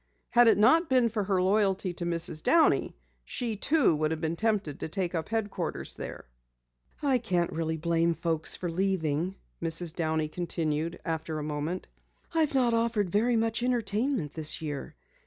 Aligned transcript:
Had 0.31 0.47
it 0.47 0.57
not 0.57 0.89
been 0.89 1.09
for 1.09 1.25
her 1.25 1.39
loyalty 1.39 1.93
to 1.93 2.07
Mrs. 2.07 2.41
Downey, 2.41 2.95
she, 3.23 3.55
too, 3.55 3.93
would 3.95 4.09
have 4.09 4.19
been 4.19 4.35
tempted 4.35 4.79
to 4.79 4.87
take 4.89 5.13
up 5.13 5.29
headquarters 5.29 5.93
there. 5.93 6.25
"I 7.03 7.19
can't 7.19 7.53
really 7.53 7.77
blame 7.77 8.15
folks 8.15 8.55
for 8.55 8.71
leaving," 8.71 9.35
Mrs. 9.61 9.93
Downey 9.93 10.27
continued 10.27 10.99
after 11.05 11.37
a 11.37 11.43
moment. 11.43 11.85
"I've 12.33 12.55
not 12.55 12.73
offered 12.73 13.11
very 13.11 13.35
much 13.35 13.61
entertainment 13.61 14.33
this 14.33 14.59
year. 14.59 14.95